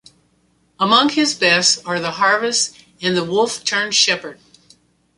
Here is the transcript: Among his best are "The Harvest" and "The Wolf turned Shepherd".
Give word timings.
Among 0.79 1.09
his 1.09 1.35
best 1.35 1.85
are 1.85 1.99
"The 1.99 2.09
Harvest" 2.09 2.75
and 3.03 3.15
"The 3.15 3.23
Wolf 3.23 3.63
turned 3.63 3.93
Shepherd". 3.93 4.39